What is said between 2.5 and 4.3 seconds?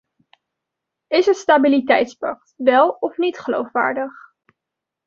wel of niet geloofwaardig?